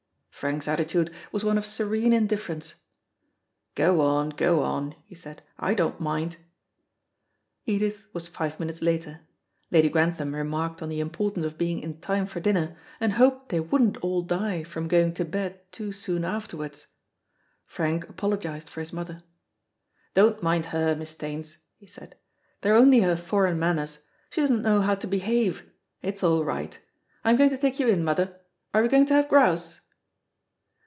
Frank's 0.41 0.67
attitude 0.67 1.13
was 1.31 1.43
one 1.43 1.59
of 1.59 1.67
serene 1.67 2.11
indifference. 2.11 2.73
"Go 3.75 4.01
on, 4.01 4.29
go 4.29 4.63
on," 4.63 4.95
he 5.05 5.13
said; 5.13 5.43
"I 5.59 5.75
don't 5.75 5.99
mind." 5.99 6.37
Edith 7.67 8.07
was 8.11 8.25
five 8.27 8.59
minutes 8.59 8.81
later. 8.81 9.21
Lady 9.69 9.87
Grantham 9.87 10.33
remarked 10.33 10.81
on 10.81 10.89
the 10.89 10.99
importance 10.99 11.45
of 11.45 11.59
being 11.59 11.79
in 11.79 11.99
time 12.01 12.25
for 12.25 12.39
dinner, 12.39 12.75
and 12.99 13.13
hoped 13.13 13.49
they 13.49 13.59
wouldn't 13.59 13.97
all 13.97 14.23
die 14.23 14.63
from 14.63 14.87
going 14.87 15.13
to 15.13 15.25
bed 15.25 15.59
too 15.71 15.91
soon 15.91 16.25
afterwards. 16.25 16.87
Frank 17.67 18.09
apologised 18.09 18.67
for 18.67 18.79
his 18.79 18.91
mother. 18.91 19.21
"Don't 20.15 20.41
mind 20.41 20.67
her, 20.73 20.95
Miss 20.95 21.11
Staines," 21.11 21.59
he 21.77 21.85
said, 21.85 22.17
"they're 22.61 22.73
only 22.73 23.01
her 23.01 23.15
foreign 23.15 23.59
manners. 23.59 24.05
She 24.31 24.41
doesn't 24.41 24.63
know 24.63 24.81
how 24.81 24.95
to 24.95 25.05
behave. 25.05 25.69
It's 26.01 26.23
all 26.23 26.43
right. 26.43 26.79
I'm 27.23 27.35
going 27.37 27.51
to 27.51 27.59
take 27.59 27.79
you 27.79 27.87
in, 27.87 28.03
mother. 28.03 28.39
Are 28.73 28.81
we 28.81 28.87
going 28.87 29.05
to 29.05 29.13
have 29.13 29.29
grouse?" 29.29 29.81